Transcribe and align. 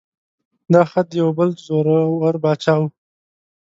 دا 0.73 0.81
خط 0.89 1.07
د 1.11 1.13
یو 1.21 1.29
بل 1.37 1.49
زوره 1.65 1.99
ور 2.19 2.35
باچا 2.43 2.75
و. 2.79 2.83